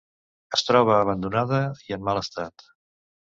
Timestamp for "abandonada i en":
0.99-2.09